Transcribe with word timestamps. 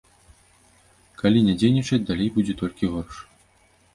Калі 1.21 1.43
не 1.49 1.53
дзейнічаць, 1.59 2.01
далей 2.09 2.31
будзе 2.37 2.55
толькі 2.61 2.89
горш. 2.95 3.15